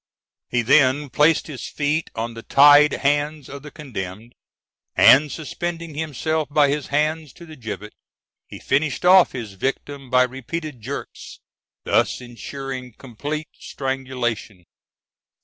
He 0.49 0.63
then 0.63 1.11
placed 1.11 1.45
his 1.45 1.67
feet 1.67 2.09
on 2.15 2.33
the 2.33 2.41
tied 2.41 2.91
hands 2.91 3.47
of 3.47 3.61
the 3.61 3.69
condemned, 3.69 4.33
and 4.95 5.31
suspending 5.31 5.93
himself 5.93 6.49
by 6.49 6.69
his 6.69 6.87
hands 6.87 7.31
to 7.33 7.45
the 7.45 7.55
gibbet, 7.55 7.93
he 8.47 8.57
finished 8.57 9.05
off 9.05 9.33
his 9.33 9.53
victim 9.53 10.09
by 10.09 10.23
repeated 10.23 10.81
jerks, 10.81 11.37
thus 11.83 12.19
ensuring 12.19 12.93
complete 12.97 13.49
strangulation. 13.53 14.65